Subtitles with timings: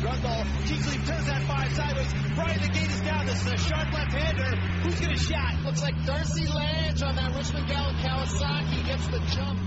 [0.00, 2.12] Turns that five sideways.
[2.34, 3.26] Brian the gate is down.
[3.26, 4.56] This is a sharp left-hander.
[4.82, 5.62] Who's gonna shot?
[5.64, 9.58] Looks like Darcy Lange on that Richmond Kawasaki gets the jump.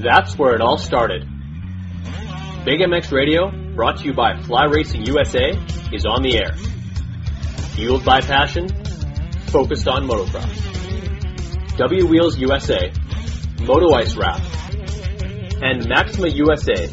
[0.00, 1.28] That's where it all started.
[2.64, 5.52] Big MX Radio, brought to you by Fly Racing USA,
[5.92, 6.54] is on the air.
[7.74, 8.68] Fueled by passion,
[9.46, 11.76] focused on motocross.
[11.76, 12.92] W Wheels USA,
[13.60, 14.40] Moto Ice Wrap,
[15.62, 16.88] and Maxima USA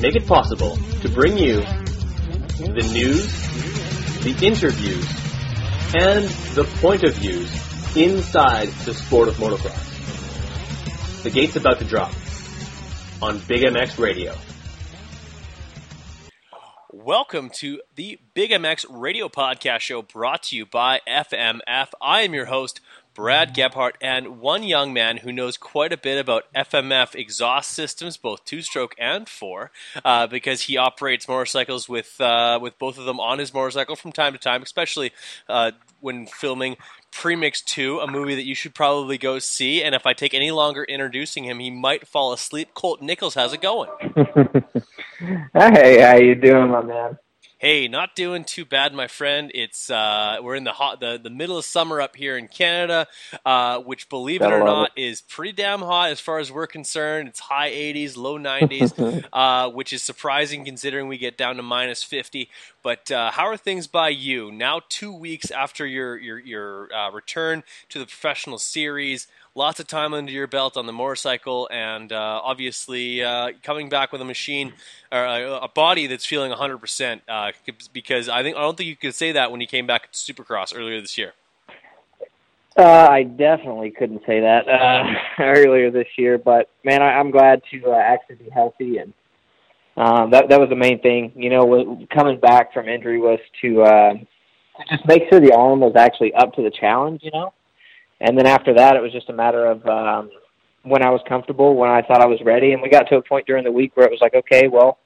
[0.00, 1.60] make it possible to bring you
[2.58, 3.26] the news,
[4.22, 5.06] the interviews,
[5.94, 7.50] and the point of views
[7.96, 11.22] inside the sport of motocross.
[11.22, 12.12] The gate's about to drop
[13.22, 14.34] on Big MX Radio.
[16.92, 21.88] Welcome to the Big MX Radio Podcast Show brought to you by FMF.
[22.00, 22.80] I am your host,
[23.14, 28.16] Brad Gebhardt, and one young man who knows quite a bit about FMF exhaust systems,
[28.16, 29.70] both two stroke and four,
[30.04, 34.12] uh, because he operates motorcycles with, uh, with both of them on his motorcycle from
[34.12, 35.12] time to time, especially
[35.48, 35.70] uh,
[36.00, 36.76] when filming
[37.12, 39.82] Premix 2, a movie that you should probably go see.
[39.82, 42.74] And if I take any longer introducing him, he might fall asleep.
[42.74, 43.88] Colt Nichols, how's it going?
[45.54, 47.18] hey, how you doing, my man?
[47.64, 49.50] Hey, not doing too bad, my friend.
[49.54, 53.06] It's uh, we're in the hot the, the middle of summer up here in Canada,
[53.42, 57.26] uh, which believe it or not is pretty damn hot as far as we're concerned.
[57.26, 62.02] It's high 80s, low 90s, uh, which is surprising considering we get down to minus
[62.02, 62.50] 50.
[62.82, 64.82] But uh, how are things by you now?
[64.90, 70.12] Two weeks after your your your uh, return to the professional series, lots of time
[70.14, 74.72] under your belt on the motorcycle, and uh, obviously uh, coming back with a machine
[75.12, 76.78] or a, a body that's feeling 100.
[76.78, 77.52] percent uh,
[77.92, 80.18] Because I think I don't think you could say that when you came back to
[80.18, 81.34] Supercross earlier this year.
[82.76, 85.04] Uh, I definitely couldn't say that uh,
[85.42, 89.12] earlier this year, but man, I, I'm glad to uh, actually be healthy, and
[89.96, 91.32] that that was the main thing.
[91.36, 95.80] You know, coming back from injury was to uh, to just make sure the arm
[95.80, 97.20] was actually up to the challenge.
[97.22, 97.52] You know,
[98.24, 100.30] and then after that, it was just a matter of um,
[100.82, 103.22] when I was comfortable, when I thought I was ready, and we got to a
[103.22, 104.98] point during the week where it was like, okay, well.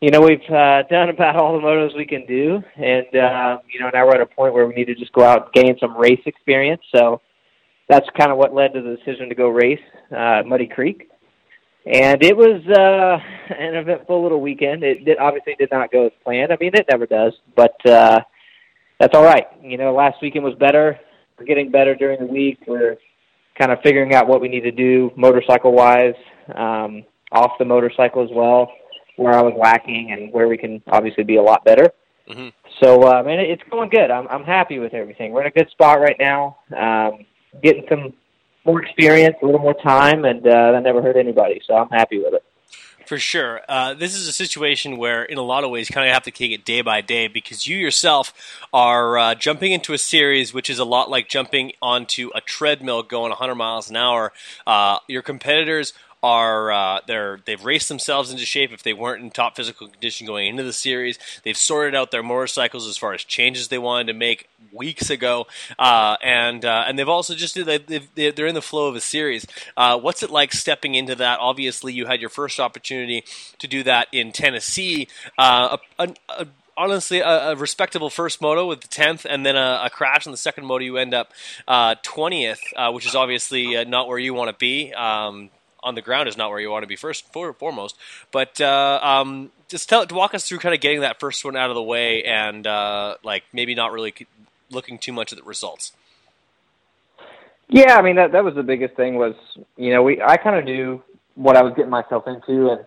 [0.00, 3.80] You know, we've uh, done about all the motos we can do, and uh, you
[3.80, 5.78] know now we're at a point where we need to just go out and gain
[5.80, 6.82] some race experience.
[6.94, 7.22] So
[7.88, 9.80] that's kind of what led to the decision to go race
[10.14, 11.10] uh, Muddy Creek.
[11.86, 14.82] And it was uh, an eventful little weekend.
[14.82, 16.50] It did, obviously did not go as planned.
[16.50, 18.20] I mean, it never does, but uh,
[18.98, 19.46] that's all right.
[19.62, 20.98] You know, last weekend was better.
[21.38, 22.58] We're getting better during the week.
[22.66, 22.96] We're
[23.58, 26.14] kind of figuring out what we need to do motorcycle wise,
[26.54, 28.70] um, off the motorcycle as well,
[29.16, 31.92] where I was lacking and where we can obviously be a lot better.
[32.28, 32.52] Mhm.
[32.80, 34.10] So, uh, man, it's going good.
[34.10, 35.32] I'm I'm happy with everything.
[35.32, 36.56] We're in a good spot right now.
[36.74, 37.26] Um,
[37.62, 38.14] getting some
[38.64, 41.60] more experience, a little more time, and uh, that never hurt anybody.
[41.66, 42.44] So I'm happy with it.
[43.06, 43.60] For sure.
[43.68, 46.22] Uh, this is a situation where, in a lot of ways, you kind of have
[46.22, 48.32] to take it day by day because you yourself
[48.72, 53.02] are uh, jumping into a series which is a lot like jumping onto a treadmill
[53.02, 54.32] going 100 miles an hour.
[54.66, 55.92] Uh, your competitors
[56.24, 60.26] are uh, they're they've raced themselves into shape if they weren't in top physical condition
[60.26, 61.18] going into the series.
[61.42, 65.46] They've sorted out their motorcycles as far as changes they wanted to make weeks ago,
[65.78, 69.46] uh, and uh, and they've also just they've, they're in the flow of a series.
[69.76, 71.40] Uh, what's it like stepping into that?
[71.40, 73.22] Obviously, you had your first opportunity
[73.58, 75.08] to do that in Tennessee.
[75.36, 79.54] Uh, a, a, a, honestly a, a respectable first moto with the 10th and then
[79.54, 81.30] a, a crash in the second moto you end up
[81.68, 85.50] uh, 20th uh, which is obviously uh, not where you want to be um,
[85.84, 87.96] on the ground is not where you want to be first for, foremost.
[88.32, 91.70] But uh, um, just tell walk us through kind of getting that first one out
[91.70, 94.14] of the way and uh, like maybe not really
[94.70, 95.92] looking too much at the results.
[97.68, 99.34] Yeah, I mean that that was the biggest thing was
[99.76, 101.02] you know we I kind of knew
[101.34, 102.84] what I was getting myself into and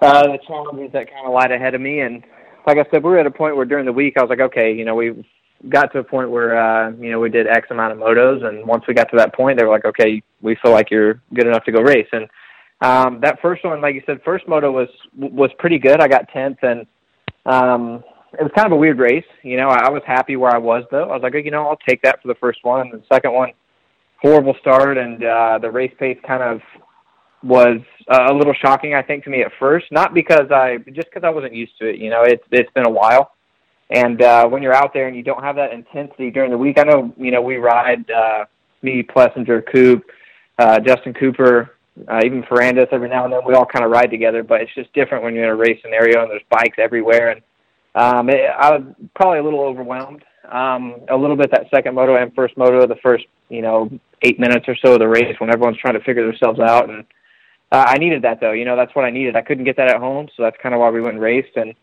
[0.00, 2.00] uh, the challenges that kind of lied ahead of me.
[2.00, 2.22] And
[2.66, 4.40] like I said we were at a point where during the week I was like
[4.40, 5.24] okay you know we
[5.68, 8.66] got to a point where uh, you know we did X amount of motos and
[8.66, 11.46] once we got to that point they were like okay we feel like you're good
[11.46, 12.28] enough to go race and
[12.82, 16.00] Um, that first one, like you said, first moto was was pretty good.
[16.00, 16.80] I got tenth, and
[17.46, 19.30] um, it was kind of a weird race.
[19.44, 21.08] You know, I was happy where I was though.
[21.10, 22.80] I was like, you know, I'll take that for the first one.
[22.80, 23.50] And the second one,
[24.20, 26.60] horrible start, and uh, the race pace kind of
[27.44, 27.78] was
[28.10, 29.86] uh, a little shocking, I think, to me at first.
[29.92, 31.98] Not because I just because I wasn't used to it.
[31.98, 33.30] You know, it's it's been a while,
[33.92, 36.78] and uh, when you're out there and you don't have that intensity during the week,
[36.78, 38.44] I know you know we ride uh,
[38.82, 40.04] me, Plessinger, Coop,
[40.58, 41.76] uh, Justin Cooper,
[42.08, 43.40] uh, even Ferrandis every now and then.
[43.46, 45.78] We all kind of ride together, but it's just different when you're in a race
[45.82, 47.30] scenario and there's bikes everywhere.
[47.30, 47.42] And
[47.94, 48.82] um, it, I was
[49.14, 50.24] probably a little overwhelmed.
[50.50, 53.90] Um, a little bit that second moto and first moto, the first you know
[54.22, 57.04] eight minutes or so of the race when everyone's trying to figure themselves out and
[57.72, 58.52] uh, I needed that though.
[58.52, 59.34] You know, that's what I needed.
[59.34, 61.56] I couldn't get that at home, so that's kind of why we went and raced.
[61.56, 61.74] And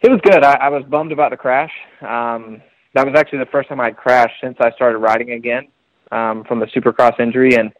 [0.00, 0.44] it was good.
[0.44, 1.72] I, I was bummed about the crash.
[2.00, 2.62] Um,
[2.94, 5.68] that was actually the first time I'd crashed since I started riding again
[6.10, 7.72] um, from the Supercross injury, and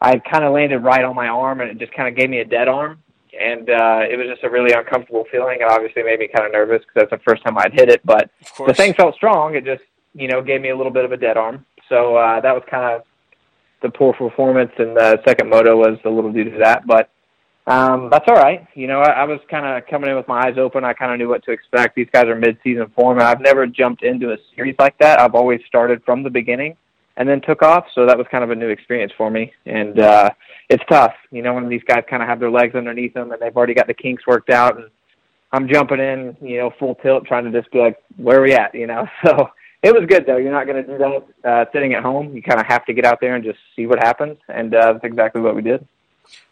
[0.00, 2.40] I kind of landed right on my arm, and it just kind of gave me
[2.40, 3.00] a dead arm.
[3.38, 5.58] And uh, it was just a really uncomfortable feeling.
[5.60, 8.00] It obviously made me kind of nervous because that's the first time I'd hit it.
[8.04, 8.30] But
[8.64, 9.56] the thing felt strong.
[9.56, 9.82] It just,
[10.14, 11.66] you know, gave me a little bit of a dead arm.
[11.88, 13.02] So uh, that was kind of
[13.82, 17.10] the poor performance in the second moto was a little due to that, but
[17.66, 18.66] um, that's all right.
[18.74, 20.84] You know, I, I was kind of coming in with my eyes open.
[20.84, 21.96] I kind of knew what to expect.
[21.96, 25.18] These guys are mid-season form, and I've never jumped into a series like that.
[25.18, 26.76] I've always started from the beginning
[27.16, 29.52] and then took off, so that was kind of a new experience for me.
[29.66, 30.30] And uh,
[30.68, 33.40] it's tough, you know, when these guys kind of have their legs underneath them and
[33.40, 34.90] they've already got the kinks worked out, and
[35.52, 38.52] I'm jumping in, you know, full tilt, trying to just be like, where are we
[38.52, 39.06] at, you know?
[39.24, 39.50] So
[39.82, 40.38] it was good though.
[40.38, 42.34] You're not going to do that uh, sitting at home.
[42.34, 44.94] You kind of have to get out there and just see what happens, and uh,
[44.94, 45.86] that's exactly what we did.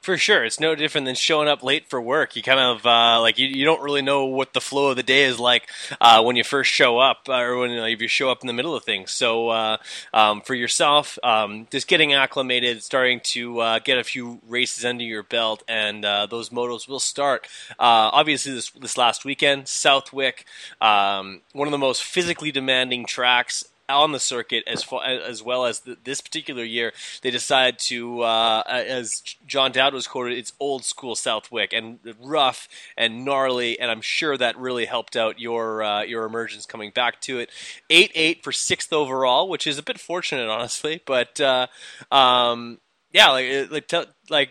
[0.03, 2.35] For sure, it's no different than showing up late for work.
[2.35, 5.05] You kind of uh, like you, you don't really know what the flow of the
[5.05, 5.69] day is like
[6.01, 8.41] uh, when you first show up, uh, or when you, know, if you show up
[8.43, 9.13] in the middle of things.
[9.13, 9.77] So uh,
[10.13, 15.05] um, for yourself, um, just getting acclimated, starting to uh, get a few races under
[15.05, 17.47] your belt, and uh, those motos will start.
[17.79, 20.47] obviously, this this last weekend, Southwick,
[20.81, 25.65] um, one of the most physically demanding tracks on the circuit as far, as well
[25.67, 26.93] as the, this particular year
[27.23, 32.69] they decided to uh, as John Dowd was quoted it's old school Southwick and rough
[32.97, 37.21] and gnarly and I'm sure that really helped out your uh, your emergence coming back
[37.23, 37.51] to it.
[37.91, 41.67] 8-8 for 6th overall which is a bit fortunate honestly but uh,
[42.11, 42.79] um,
[43.13, 44.51] yeah like like, like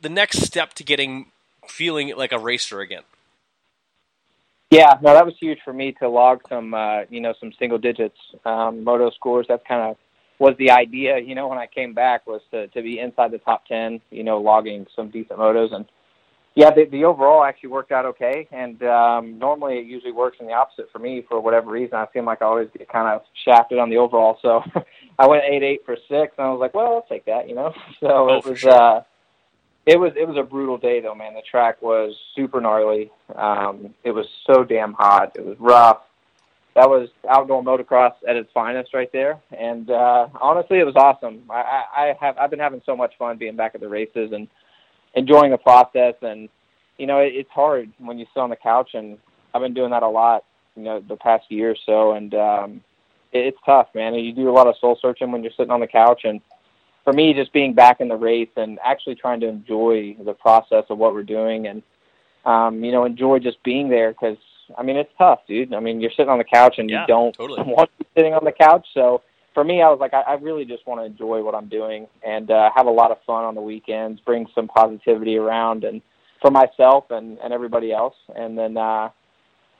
[0.00, 1.26] the next step to getting
[1.68, 3.02] feeling like a racer again
[4.72, 7.76] yeah, no, that was huge for me to log some, uh, you know, some single
[7.76, 8.16] digits
[8.46, 9.44] um, moto scores.
[9.46, 9.96] That's kind of
[10.38, 13.38] was the idea, you know, when I came back was to to be inside the
[13.38, 15.84] top ten, you know, logging some decent motos, and
[16.54, 18.48] yeah, the, the overall actually worked out okay.
[18.50, 21.96] And um, normally it usually works in the opposite for me for whatever reason.
[21.96, 24.62] I seem like I always get kind of shafted on the overall, so
[25.18, 27.54] I went eight eight for six, and I was like, well, I'll take that, you
[27.54, 27.74] know.
[28.00, 28.58] So oh, it was.
[28.58, 28.72] Sure.
[28.72, 29.02] uh
[29.86, 31.34] it was it was a brutal day though, man.
[31.34, 33.10] The track was super gnarly.
[33.34, 35.32] Um, it was so damn hot.
[35.34, 36.02] It was rough.
[36.74, 39.40] That was outdoor motocross at its finest right there.
[39.50, 41.42] And uh, honestly, it was awesome.
[41.50, 44.48] I, I, have I've been having so much fun being back at the races and
[45.14, 46.14] enjoying the process.
[46.22, 46.48] And
[46.96, 49.18] you know, it, it's hard when you sit on the couch, and
[49.52, 50.44] I've been doing that a lot.
[50.76, 52.80] You know, the past year or so, and um,
[53.32, 54.14] it, it's tough, man.
[54.14, 56.40] You do a lot of soul searching when you're sitting on the couch and
[57.04, 60.84] for me, just being back in the race and actually trying to enjoy the process
[60.88, 61.82] of what we're doing and,
[62.44, 64.36] um, you know, enjoy just being there because,
[64.78, 65.74] I mean, it's tough, dude.
[65.74, 67.62] I mean, you're sitting on the couch and yeah, you don't totally.
[67.66, 68.86] want to be sitting on the couch.
[68.94, 71.68] So for me, I was like, I, I really just want to enjoy what I'm
[71.68, 75.84] doing and uh, have a lot of fun on the weekends, bring some positivity around
[75.84, 76.00] and
[76.40, 78.14] for myself and, and everybody else.
[78.34, 79.10] And then, uh,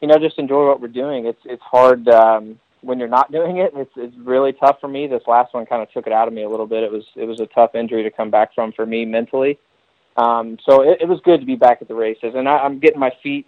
[0.01, 1.27] you know, just enjoy what we're doing.
[1.27, 5.07] It's, it's hard, um, when you're not doing it, it's it's really tough for me.
[5.07, 6.83] This last one kind of took it out of me a little bit.
[6.83, 9.59] It was it was a tough injury to come back from for me mentally.
[10.17, 12.79] Um, so it, it was good to be back at the races, and I, I'm
[12.79, 13.47] getting my feet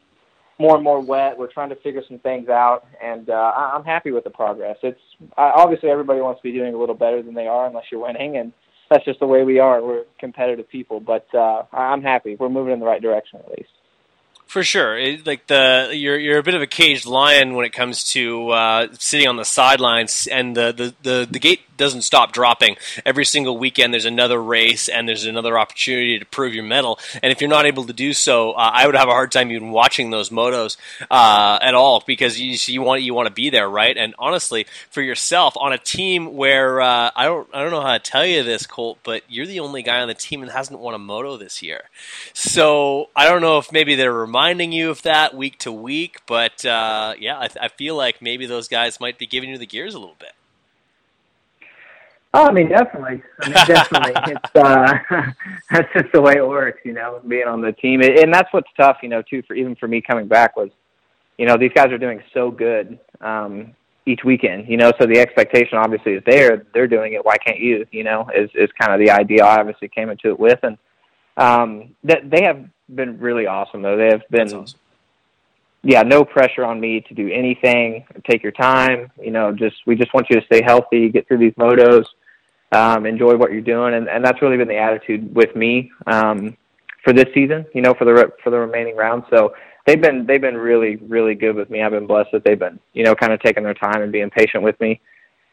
[0.58, 1.36] more and more wet.
[1.36, 4.78] We're trying to figure some things out, and uh, I, I'm happy with the progress.
[4.82, 5.00] It's
[5.36, 8.00] uh, obviously everybody wants to be doing a little better than they are, unless you're
[8.00, 8.52] winning, and
[8.90, 9.82] that's just the way we are.
[9.82, 12.36] We're competitive people, but uh, I'm happy.
[12.36, 13.70] We're moving in the right direction at least.
[14.46, 17.72] For sure, it, like the you're you're a bit of a caged lion when it
[17.72, 22.32] comes to uh, sitting on the sidelines, and the, the, the, the gate doesn't stop
[22.32, 22.76] dropping.
[23.04, 26.98] Every single weekend, there's another race, and there's another opportunity to prove your mettle.
[27.22, 29.50] And if you're not able to do so, uh, I would have a hard time
[29.50, 30.76] even watching those motos
[31.10, 33.96] uh, at all because you you want you want to be there, right?
[33.96, 37.92] And honestly, for yourself on a team where uh, I don't I don't know how
[37.92, 40.80] to tell you this, Colt, but you're the only guy on the team that hasn't
[40.80, 41.84] won a moto this year.
[42.32, 46.64] So I don't know if maybe they're reminding you of that week to week, but
[46.64, 49.94] uh, yeah, I, I feel like maybe those guys might be giving you the gears
[49.94, 50.32] a little bit.
[52.36, 53.22] Oh, I mean, definitely.
[53.42, 54.12] I mean, definitely.
[54.26, 54.92] it's uh,
[55.70, 58.68] that's just the way it works, you know, being on the team, and that's what's
[58.76, 59.42] tough, you know, too.
[59.46, 60.70] For even for me coming back was,
[61.38, 63.72] you know, these guys are doing so good um,
[64.04, 66.66] each weekend, you know, so the expectation obviously is there.
[66.74, 67.24] They're doing it.
[67.24, 67.86] Why can't you?
[67.92, 70.76] You know, is is kind of the idea I obviously came into it with, and
[71.36, 73.96] um, that they have been really awesome though.
[73.96, 74.52] They have been.
[74.52, 74.80] Awesome.
[75.86, 78.06] Yeah, no pressure on me to do anything.
[78.28, 79.12] Take your time.
[79.22, 82.06] You know, just we just want you to stay healthy, get through these motos
[82.74, 86.56] um, enjoy what you're doing, and, and that's really been the attitude with me um,
[87.02, 87.64] for this season.
[87.74, 89.24] You know, for the for the remaining rounds.
[89.30, 89.54] So
[89.86, 91.82] they've been they've been really really good with me.
[91.82, 94.30] I've been blessed that they've been you know kind of taking their time and being
[94.30, 95.00] patient with me.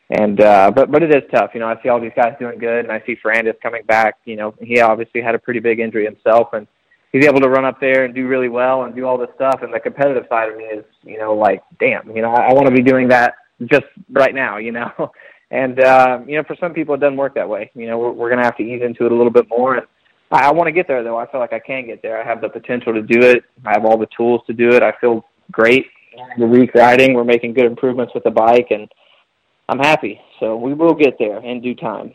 [0.09, 1.51] And uh, but but it is tough.
[1.53, 4.15] You know, I see all these guys doing good, and I see Ferrandis coming back.
[4.25, 6.67] You know, he obviously had a pretty big injury himself, and
[7.13, 9.61] he's able to run up there and do really well and do all this stuff.
[9.61, 12.53] And the competitive side of me is, you know, like, damn, you know, I, I
[12.53, 13.35] want to be doing that
[13.65, 14.91] just right now, you know.
[15.51, 17.69] And uh, you know, for some people, it doesn't work that way.
[17.75, 19.75] You know, we're, we're going to have to ease into it a little bit more.
[19.75, 19.85] And
[20.31, 21.17] I, I want to get there, though.
[21.17, 22.21] I feel like I can get there.
[22.21, 23.43] I have the potential to do it.
[23.65, 24.81] I have all the tools to do it.
[24.81, 25.85] I feel great.
[26.37, 28.89] The week riding, we're making good improvements with the bike, and
[29.69, 30.19] I'm happy.
[30.39, 32.13] So we will get there in due time.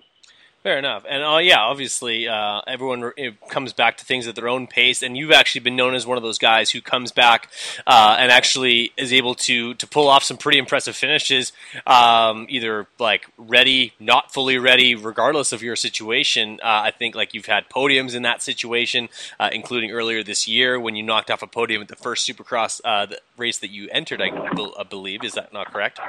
[0.66, 3.12] Fair enough, and uh, yeah, obviously, uh, everyone
[3.49, 6.16] comes back to things at their own pace, and you've actually been known as one
[6.16, 7.49] of those guys who comes back
[7.87, 11.52] uh, and actually is able to to pull off some pretty impressive finishes,
[11.87, 16.58] um, either like ready, not fully ready, regardless of your situation.
[16.61, 19.08] Uh, I think like you've had podiums in that situation,
[19.38, 22.80] uh, including earlier this year when you knocked off a podium at the first Supercross
[22.85, 23.06] uh,
[23.37, 24.20] race that you entered.
[24.20, 24.32] I,
[24.76, 26.00] I believe is that not correct?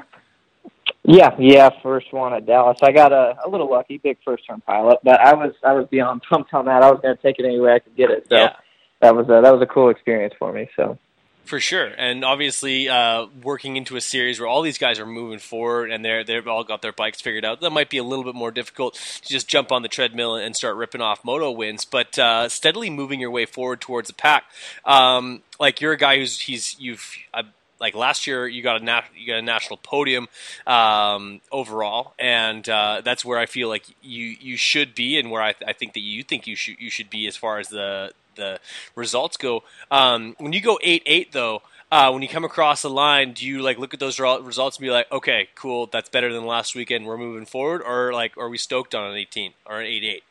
[1.10, 2.80] Yeah, yeah, first one at Dallas.
[2.84, 5.88] I got a, a little lucky, big first term pilot, but I was I was
[5.90, 6.84] beyond pumped on that.
[6.84, 8.28] I was going to take it any way I could get it.
[8.28, 8.56] So yeah.
[9.00, 10.70] that was a, that was a cool experience for me.
[10.76, 11.00] So
[11.46, 15.40] for sure, and obviously uh, working into a series where all these guys are moving
[15.40, 17.62] forward and they're they've all got their bikes figured out.
[17.62, 20.58] That might be a little bit more difficult to just jump on the treadmill and
[20.58, 24.44] start ripping off moto wins, but uh, steadily moving your way forward towards the pack.
[24.84, 27.44] Um, like you're a guy who's he's you've uh,
[27.80, 30.28] like last year you got a nat- you got a national podium
[30.66, 35.42] um, overall, and uh, that's where I feel like you you should be, and where
[35.42, 38.12] I, I think that you think you should you should be as far as the
[38.36, 38.60] the
[38.96, 39.64] results go.
[39.92, 41.62] Um, when you go eight eight though.
[41.90, 44.84] Uh, when you come across the line, do you like look at those results and
[44.84, 48.50] be like, okay, cool, that's better than last weekend, we're moving forward, or like, are
[48.50, 50.24] we stoked on an 18 or an 8 8?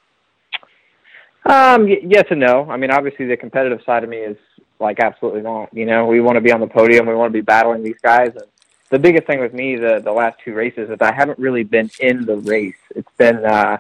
[1.46, 2.68] Um, yes and no.
[2.68, 4.36] I mean, obviously, the competitive side of me is
[4.78, 5.72] like absolutely not.
[5.72, 7.06] You know, we want to be on the podium.
[7.06, 8.30] We want to be battling these guys.
[8.34, 8.46] And
[8.90, 11.90] the biggest thing with me the the last two races is I haven't really been
[12.00, 12.76] in the race.
[12.94, 13.78] It's been uh,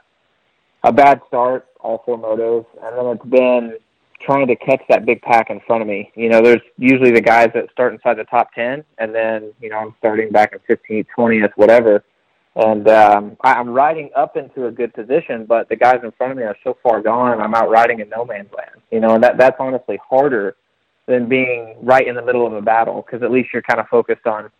[0.82, 3.78] a bad start, all four motos, and then it's been
[4.20, 6.10] trying to catch that big pack in front of me.
[6.14, 9.68] You know, there's usually the guys that start inside the top ten, and then you
[9.68, 12.04] know I'm starting back in 15th, 20th, whatever.
[12.56, 16.38] And um, I'm riding up into a good position, but the guys in front of
[16.38, 17.38] me are so far gone.
[17.38, 20.56] I'm out riding in no man's land, you know, and that that's honestly harder
[21.06, 23.86] than being right in the middle of a battle because at least you're kind of
[23.88, 24.50] focused on,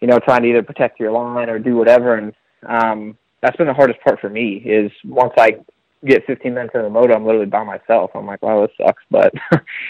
[0.00, 2.16] you know, trying to either protect your line or do whatever.
[2.16, 2.32] And
[2.66, 5.56] um, that's been the hardest part for me is once I
[6.04, 8.10] get 15 minutes in the moto, I'm literally by myself.
[8.14, 9.02] I'm like, wow, this sucks.
[9.10, 9.32] But,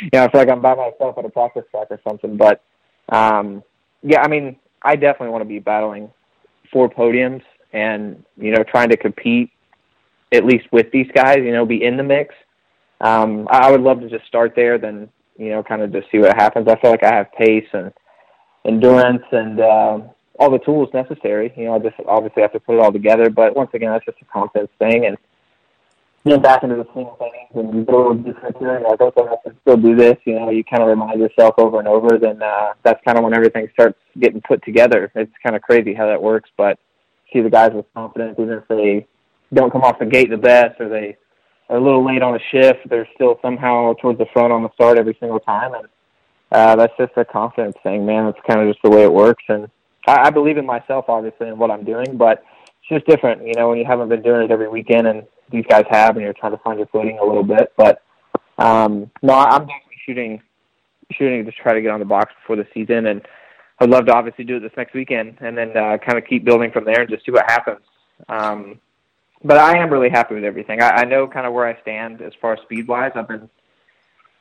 [0.01, 2.37] you know, I feel like I'm by myself at a practice track or something.
[2.37, 2.63] But,
[3.09, 3.63] um,
[4.03, 6.11] yeah, I mean, I definitely want to be battling
[6.73, 9.51] for podiums and, you know, trying to compete
[10.33, 12.35] at least with these guys, you know, be in the mix.
[13.01, 16.19] Um, I would love to just start there, then you know, kind of just see
[16.19, 16.69] what happens.
[16.69, 17.93] I feel like I have pace and
[18.67, 19.99] endurance and uh,
[20.39, 21.53] all the tools necessary.
[21.57, 23.31] You know, I just obviously have to put it all together.
[23.31, 25.07] But once again, that's just a confidence thing.
[25.07, 25.17] And
[26.25, 29.37] getting back into the swing of things and you go different and like, okay, I
[29.45, 30.17] can still do this.
[30.25, 32.19] You know, you kind of remind yourself over and over.
[32.19, 35.11] Then uh, that's kind of when everything starts getting put together.
[35.15, 36.51] It's kind of crazy how that works.
[36.57, 36.79] But
[37.33, 39.07] see the guys with confidence, even if they
[39.55, 41.17] don't come off the gate the best or they
[41.71, 44.99] a little late on a shift, they're still somehow towards the front on the start
[44.99, 45.89] every single time, and
[46.53, 48.27] uh, that's just a confidence thing, man.
[48.27, 49.69] It's kind of just the way it works, and
[50.07, 52.43] I, I believe in myself, obviously, and what I'm doing, but
[52.81, 55.65] it's just different, you know, when you haven't been doing it every weekend, and these
[55.69, 57.73] guys have, and you're trying to find your footing a little bit.
[57.77, 58.03] But
[58.59, 60.43] um, no, I'm definitely shooting,
[61.13, 63.27] shooting to try to get on the box before the season, and
[63.81, 66.45] I'd love to obviously do it this next weekend, and then uh, kind of keep
[66.45, 67.85] building from there and just see what happens.
[68.29, 68.81] Um,
[69.45, 70.83] but I am really happy with everything.
[70.83, 73.13] I, I know kind of where I stand as far as speed wise.
[73.15, 73.49] I've been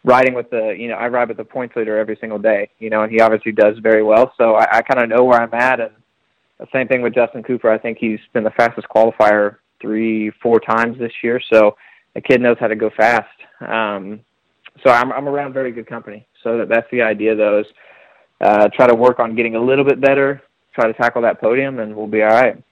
[0.03, 2.89] riding with the, you know, I ride with the points leader every single day, you
[2.89, 4.33] know, and he obviously does very well.
[4.37, 5.79] So I, I kind of know where I'm at.
[5.79, 5.91] And
[6.59, 7.69] the same thing with Justin Cooper.
[7.69, 11.41] I think he's been the fastest qualifier three, four times this year.
[11.51, 11.75] So
[12.15, 13.27] the kid knows how to go fast.
[13.61, 14.21] Um,
[14.83, 16.25] so I'm, I'm around very good company.
[16.43, 17.67] So that, that's the idea, though, is
[18.41, 20.41] uh, try to work on getting a little bit better,
[20.73, 22.63] try to tackle that podium, and we'll be all right.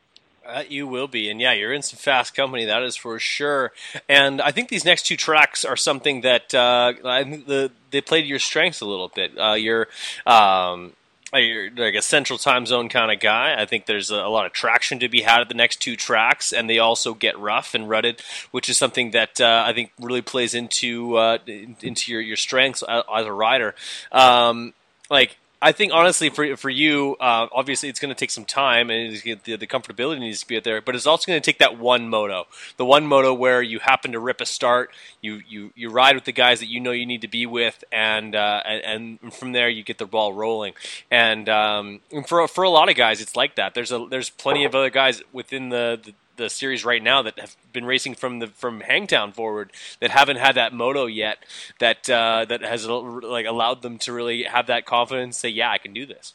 [0.46, 2.66] Uh, you will be, and yeah, you're in some fast company.
[2.66, 3.72] That is for sure.
[4.08, 8.02] And I think these next two tracks are something that uh, I think the they
[8.02, 9.32] play to your strengths a little bit.
[9.40, 9.88] Uh, you're
[10.28, 10.94] um,
[11.34, 13.60] you're like a central time zone kind of guy.
[13.60, 15.96] I think there's a, a, lot of traction to be had at the next two
[15.96, 18.22] tracks, and they also get rough and rutted,
[18.52, 22.84] which is something that uh, I think really plays into uh, into your your strengths
[22.84, 23.76] as a rider.
[24.12, 24.74] Um,
[25.10, 28.92] like I think honestly, for for you, uh, obviously it's going to take some time,
[28.92, 30.80] and the, the comfortability needs to be there.
[30.80, 32.46] But it's also going to take that one moto,
[32.78, 34.92] the one moto where you happen to rip a start,
[35.22, 37.84] you you you ride with the guys that you know you need to be with,
[37.92, 40.74] and uh, and, and, from there you get the ball rolling.
[41.10, 43.74] And, um, and for for a lot of guys, it's like that.
[43.74, 47.40] There's a there's plenty of other guys within the, the the series right now that
[47.40, 51.38] have been racing from the from Hangtown forward that haven't had that moto yet
[51.80, 55.78] that uh, that has like allowed them to really have that confidence say yeah I
[55.78, 56.34] can do this.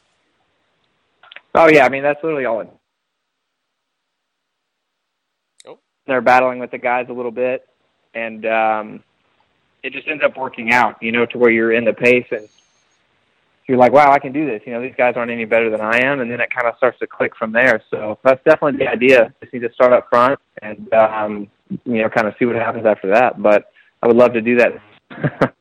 [1.54, 2.60] Oh yeah, I mean that's literally all.
[2.60, 2.70] It...
[5.66, 5.78] Oh.
[6.06, 7.66] They're battling with the guys a little bit,
[8.14, 9.02] and um,
[9.82, 12.48] it just ends up working out, you know, to where you're in the pace and
[13.70, 14.60] you're like, wow, I can do this.
[14.66, 16.76] You know, these guys aren't any better than I am, and then it kind of
[16.76, 17.80] starts to click from there.
[17.88, 19.32] So that's definitely the idea.
[19.40, 21.48] Just need to start up front and um,
[21.84, 23.40] you know, kind of see what happens after that.
[23.40, 23.70] But
[24.02, 25.54] I would love to do that.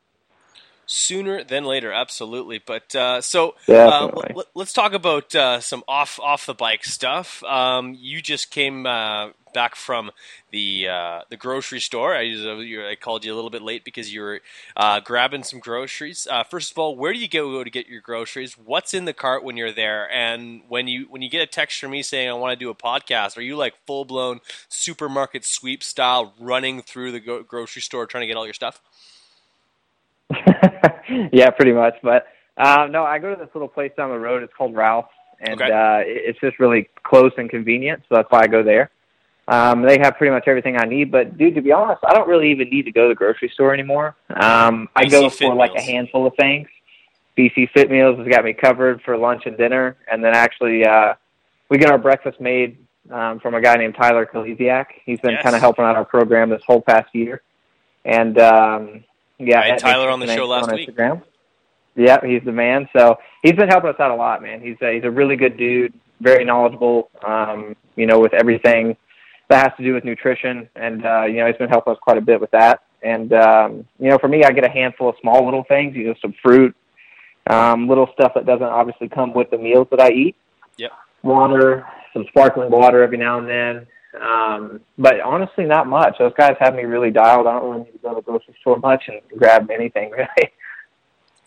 [0.92, 2.58] Sooner than later, absolutely.
[2.58, 7.44] But uh, so uh, let, us talk about uh, some off off the bike stuff.
[7.44, 10.10] Um, you just came uh, back from
[10.50, 12.16] the uh, the grocery store.
[12.16, 12.22] I,
[12.90, 14.40] I, called you a little bit late because you were
[14.76, 16.26] uh, grabbing some groceries.
[16.28, 18.58] Uh, first of all, where do you go to get your groceries?
[18.58, 20.10] What's in the cart when you're there?
[20.10, 22.68] And when you when you get a text from me saying I want to do
[22.68, 27.82] a podcast, are you like full blown supermarket sweep style running through the go- grocery
[27.82, 28.82] store trying to get all your stuff?
[31.32, 31.94] yeah, pretty much.
[32.02, 34.42] But uh, no, I go to this little place down the road.
[34.42, 35.08] It's called Ralph's,
[35.40, 35.70] and okay.
[35.70, 38.02] uh, it's just really close and convenient.
[38.08, 38.90] So that's why I go there.
[39.48, 41.10] Um, they have pretty much everything I need.
[41.10, 43.50] But dude, to be honest, I don't really even need to go to the grocery
[43.52, 44.16] store anymore.
[44.28, 46.68] Um, I go for like a handful of things.
[47.36, 51.14] BC Fit Meals has got me covered for lunch and dinner, and then actually uh,
[51.68, 52.78] we get our breakfast made
[53.10, 54.86] um, from a guy named Tyler Kalesiak.
[55.04, 55.42] He's been yes.
[55.42, 57.42] kind of helping out our program this whole past year,
[58.04, 59.04] and um,
[59.40, 60.88] yeah, and Tyler on the show last on week.
[60.88, 61.22] Instagram.
[61.96, 62.88] Yeah, he's the man.
[62.96, 64.60] So he's been helping us out a lot, man.
[64.60, 67.10] He's a, he's a really good dude, very knowledgeable.
[67.26, 68.96] Um, you know, with everything
[69.48, 72.18] that has to do with nutrition, and uh, you know he's been helping us quite
[72.18, 72.82] a bit with that.
[73.02, 75.96] And um, you know, for me, I get a handful of small little things.
[75.96, 76.74] You know, some fruit,
[77.48, 80.36] um, little stuff that doesn't obviously come with the meals that I eat.
[80.76, 80.92] Yep.
[81.22, 83.86] Water, some sparkling water every now and then.
[84.18, 86.16] Um, but honestly, not much.
[86.18, 87.46] Those guys have me really dialed.
[87.46, 90.52] I don't really need to go to the grocery store much and grab anything really.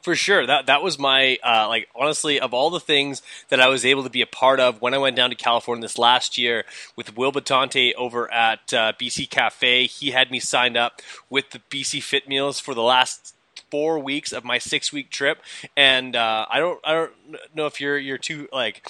[0.02, 3.70] For sure, that that was my uh, like honestly of all the things that I
[3.70, 6.38] was able to be a part of when I went down to California this last
[6.38, 6.66] year
[6.98, 9.88] with Will Batante over at uh, BC Cafe.
[9.88, 13.34] He had me signed up with the BC Fit Meals for the last
[13.72, 15.42] four weeks of my six week trip,
[15.78, 17.14] and uh, I don't I don't
[17.56, 18.90] know if you're you're too like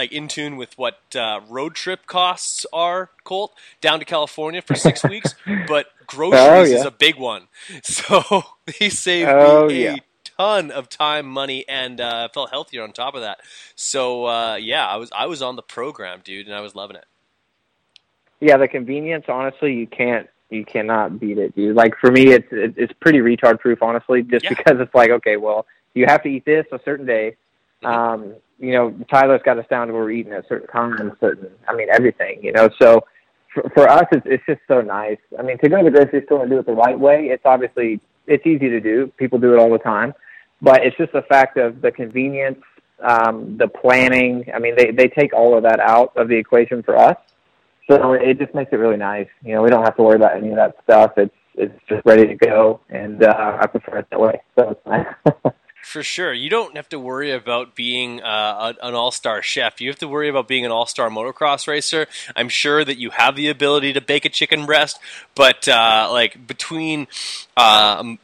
[0.00, 4.74] like in tune with what uh, road trip costs are, Colt, down to California for
[4.74, 5.34] six weeks.
[5.68, 6.78] But groceries oh, yeah.
[6.78, 7.48] is a big one,
[7.82, 9.96] so they saved oh, me a yeah
[10.40, 13.40] ton of time, money, and uh, felt healthier on top of that.
[13.74, 16.96] So uh, yeah, I was I was on the program, dude, and I was loving
[16.96, 17.04] it.
[18.40, 21.76] Yeah, the convenience, honestly, you can't you cannot beat it, dude.
[21.76, 24.50] Like for me, it's it's pretty retard proof, honestly, just yeah.
[24.50, 27.36] because it's like, okay, well, you have to eat this a certain day.
[27.82, 27.86] Mm-hmm.
[27.86, 31.74] Um, you know, Tyler's got us down to we're eating at certain times, certain, I
[31.74, 32.68] mean, everything, you know.
[32.80, 33.06] So
[33.54, 35.18] for, for us, it's, it's just so nice.
[35.38, 37.44] I mean, to go to the grocery store and do it the right way, it's
[37.46, 39.10] obviously it's easy to do.
[39.16, 40.12] People do it all the time.
[40.60, 42.60] But it's just the fact of the convenience,
[43.02, 44.44] um, the planning.
[44.54, 47.16] I mean, they, they take all of that out of the equation for us.
[47.90, 49.26] So it just makes it really nice.
[49.42, 51.12] You know, we don't have to worry about any of that stuff.
[51.16, 54.40] It's it's just ready to go, and uh, I prefer it that way.
[54.56, 54.78] So.
[55.82, 56.32] For sure.
[56.32, 59.80] You don't have to worry about being uh, an all star chef.
[59.80, 62.06] You have to worry about being an all star motocross racer.
[62.36, 65.00] I'm sure that you have the ability to bake a chicken breast,
[65.34, 67.08] but uh, like between
[67.56, 68.14] uh,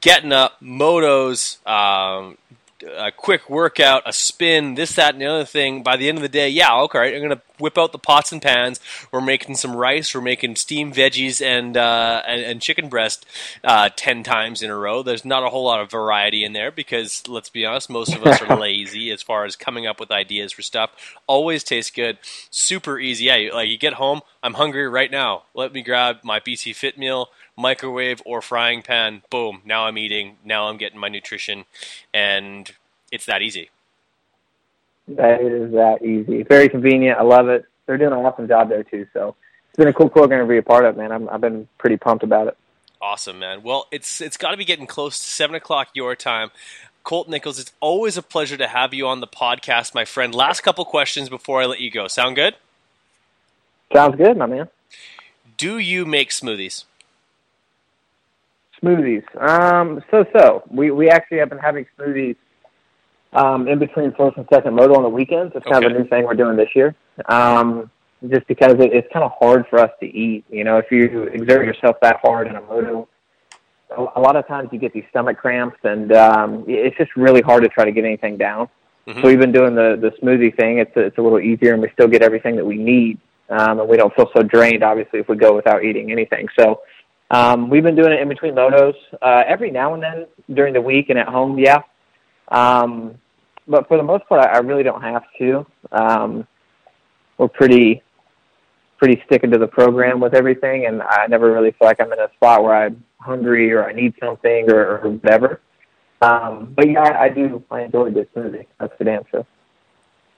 [0.00, 2.36] getting up, motos, um,
[2.82, 5.82] a quick workout, a spin, this, that, and the other thing.
[5.82, 8.40] By the end of the day, yeah, okay, I'm gonna whip out the pots and
[8.40, 8.80] pans.
[9.12, 10.14] We're making some rice.
[10.14, 13.26] We're making steamed veggies and uh, and, and, chicken breast
[13.62, 15.02] uh, ten times in a row.
[15.02, 18.24] There's not a whole lot of variety in there because let's be honest, most of
[18.24, 20.90] us are lazy as far as coming up with ideas for stuff.
[21.26, 22.18] Always tastes good,
[22.50, 23.24] super easy.
[23.26, 25.44] Yeah, like you get home, I'm hungry right now.
[25.54, 27.28] Let me grab my BC Fit meal
[27.60, 31.64] microwave or frying pan, boom, now I'm eating, now I'm getting my nutrition,
[32.12, 32.70] and
[33.12, 33.70] it's that easy.
[35.08, 36.42] That is that easy.
[36.44, 37.18] Very convenient.
[37.18, 37.64] I love it.
[37.86, 39.06] they're doing an awesome job there too.
[39.12, 39.34] So
[39.68, 41.10] it's been a cool program to be a part of, man.
[41.10, 42.56] I'm, I've been pretty pumped about it.
[43.02, 43.62] Awesome, man.
[43.62, 46.50] Well, it's it's got to be getting close to seven o'clock your time.
[47.02, 50.34] Colt Nichols, it's always a pleasure to have you on the podcast, my friend.
[50.34, 52.08] Last couple questions before I let you go.
[52.08, 52.56] Sound good?
[53.92, 54.68] Sounds good, my man.
[55.56, 56.84] Do you make smoothies?
[58.82, 59.24] Smoothies.
[59.40, 60.62] Um, so so.
[60.70, 62.36] We we actually have been having smoothies
[63.32, 65.52] um, in between first and second moto on the weekends.
[65.54, 66.94] It's kind of a new thing we're doing this year.
[67.26, 67.90] Um,
[68.28, 70.44] just because it, it's kind of hard for us to eat.
[70.50, 73.08] You know, if you exert yourself that hard in a moto,
[73.96, 77.40] a, a lot of times you get these stomach cramps, and um, it's just really
[77.40, 78.68] hard to try to get anything down.
[79.06, 79.20] Mhm.
[79.20, 80.78] So we've been doing the the smoothie thing.
[80.78, 83.88] It's it's a little easier, and we still get everything that we need, um, and
[83.88, 84.82] we don't feel so drained.
[84.82, 86.48] Obviously, if we go without eating anything.
[86.58, 86.80] So
[87.30, 90.80] um, we've been doing it in between motos uh, every now and then during the
[90.80, 91.58] week and at home.
[91.58, 91.82] Yeah,
[92.48, 93.14] um,
[93.68, 95.66] but for the most part, I, I really don't have to.
[95.92, 96.46] Um,
[97.38, 98.02] we're pretty
[98.98, 102.20] pretty sticking to the program with everything, and I never really feel like I'm in
[102.20, 105.60] a spot where I'm hungry or I need something or, or whatever.
[106.20, 107.64] Um, but yeah, I, I do.
[107.70, 108.66] I enjoy this smoothie.
[108.78, 109.46] That's the sure.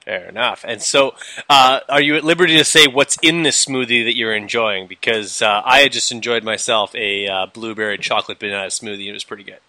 [0.03, 0.65] Fair enough.
[0.67, 1.15] And so,
[1.49, 4.87] uh, are you at liberty to say what's in this smoothie that you're enjoying?
[4.87, 9.07] Because uh, I had just enjoyed myself a uh, blueberry chocolate banana smoothie.
[9.07, 9.59] It was pretty good.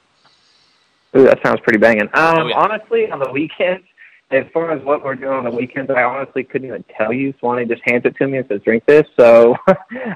[1.16, 2.09] Ooh, that sounds pretty banging.
[2.14, 2.57] Um, Oh, yeah.
[2.57, 3.85] Honestly, on the weekends,
[4.33, 7.33] as far as what we're doing on the weekends, I honestly couldn't even tell you.
[7.38, 9.57] Swanee just hands it to me and says, "Drink this." So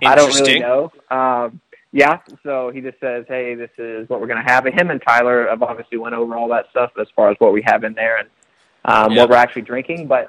[0.05, 0.91] I don't really know.
[1.11, 1.61] Um,
[1.93, 4.91] yeah, so he just says, "Hey, this is what we're going to have." And him
[4.91, 7.85] and Tyler have obviously went over all that stuff as far as what we have
[7.85, 8.29] in there and
[8.91, 9.21] um, Yeah.
[9.23, 10.09] what we're actually drinking.
[10.09, 10.25] But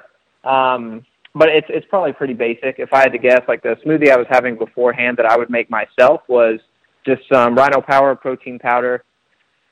[0.48, 2.78] um, but it's it's probably pretty basic.
[2.78, 5.50] If I had to guess, like the smoothie I was having beforehand that I would
[5.50, 6.58] make myself was
[7.06, 9.04] just some Ryno Power protein powder,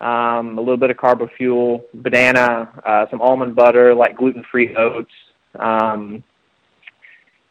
[0.01, 5.13] um, a little bit of carbo fuel, banana, uh, some almond butter, like gluten-free oats,
[5.59, 6.23] um,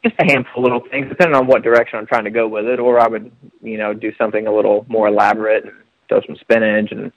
[0.04, 2.65] just a handful of little things, depending on what direction I'm trying to go with
[2.65, 2.80] it.
[2.80, 5.73] Or I would, you know, do something a little more elaborate and
[6.08, 7.12] throw some spinach and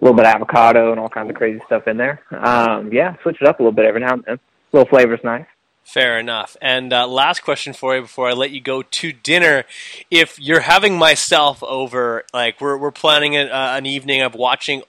[0.00, 2.20] a little bit of avocado and all kinds of crazy stuff in there.
[2.30, 4.34] Um, yeah, switch it up a little bit every now and then.
[4.34, 5.46] A little flavor's nice.
[5.84, 6.56] Fair enough.
[6.62, 9.64] And uh, last question for you before I let you go to dinner:
[10.10, 14.82] If you're having myself over, like we're we're planning an, uh, an evening of watching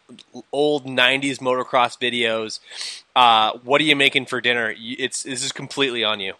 [0.53, 2.61] old '90s motocross videos,
[3.13, 4.73] uh, what are you making for dinner?
[4.77, 6.35] It's this is completely on you.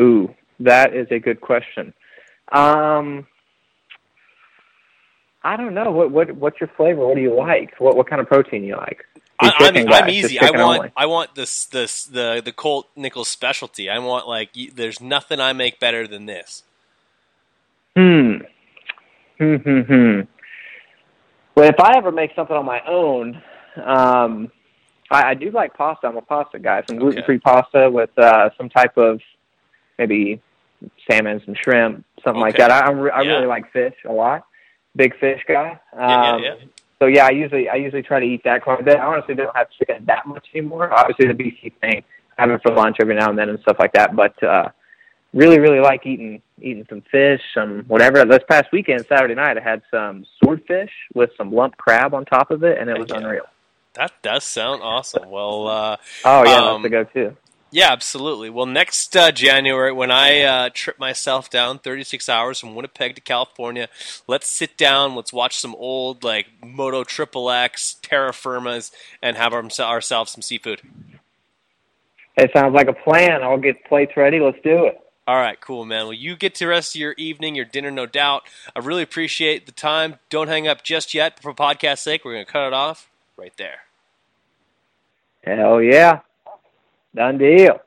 [0.00, 1.94] Ooh, that is a good question.
[2.50, 3.28] Um,
[5.42, 5.90] I don't know.
[5.90, 7.06] What what what's your flavor?
[7.06, 7.78] What do you like?
[7.78, 9.04] What what kind of protein you like?
[9.40, 10.38] I, I'm, chicken guy, I'm easy.
[10.40, 10.92] I want only.
[10.96, 13.88] I want this this the the Colt Nichols specialty.
[13.88, 16.64] I want like there's nothing I make better than this.
[17.96, 18.38] Hmm.
[19.38, 19.54] Hmm.
[19.56, 19.80] Hmm.
[19.80, 20.20] Hmm.
[21.54, 23.42] Well, if I ever make something on my own,
[23.84, 24.50] um,
[25.10, 26.06] I, I do like pasta.
[26.06, 26.82] I'm a pasta guy.
[26.88, 29.20] Some gluten-free pasta with uh, some type of
[29.98, 30.40] maybe
[31.10, 32.70] salmon, some shrimp, something like that.
[32.70, 33.32] I, I'm re- I Yeah.
[33.32, 34.44] really like fish a lot.
[34.96, 35.80] Big fish guy.
[35.94, 36.54] Yeah, yeah, Um, yeah.
[36.98, 38.96] So yeah, I usually I usually try to eat that quite a bit.
[38.96, 40.92] I honestly don't have to chicken that much anymore.
[40.92, 42.02] Obviously the BC thing,
[42.36, 44.16] I have it for lunch every now and then and stuff like that.
[44.16, 44.70] But uh
[45.32, 48.24] really, really like eating eating some fish, some whatever.
[48.24, 52.50] This past weekend, Saturday night, I had some swordfish with some lump crab on top
[52.50, 53.18] of it, and it was yeah.
[53.18, 53.44] unreal.
[53.94, 55.28] That does sound awesome.
[55.30, 57.36] Well, uh, Oh yeah, Um, that's the go-to.
[57.70, 58.50] Yeah, absolutely.
[58.50, 63.20] Well, next uh, January, when I uh, trip myself down 36 hours from Winnipeg to
[63.20, 63.88] California,
[64.26, 68.90] let's sit down, let's watch some old like Moto Triple X, Terra Firmas,
[69.22, 70.82] and have our, ourselves some seafood.
[72.36, 73.42] It sounds like a plan.
[73.42, 74.38] I'll get plates ready.
[74.40, 75.00] Let's do it.
[75.26, 76.04] All right, cool, man.
[76.04, 78.44] Well, you get to the rest of your evening, your dinner, no doubt.
[78.74, 80.16] I really appreciate the time.
[80.30, 81.42] Don't hang up just yet.
[81.42, 83.80] For podcast sake, we're going to cut it off right there.
[85.44, 86.20] Hell yeah,
[87.14, 87.80] done deal.